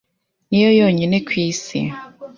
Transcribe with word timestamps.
Niyo 0.49 0.69
yonyine 0.79 1.17
ku 1.27 1.33
isi. 1.47 1.79